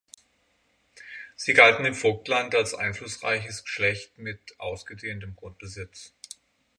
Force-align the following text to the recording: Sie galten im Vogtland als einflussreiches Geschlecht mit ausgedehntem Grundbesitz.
Sie 1.35 1.53
galten 1.53 1.85
im 1.85 1.93
Vogtland 1.93 2.55
als 2.55 2.73
einflussreiches 2.73 3.61
Geschlecht 3.65 4.17
mit 4.17 4.59
ausgedehntem 4.59 5.35
Grundbesitz. 5.35 6.13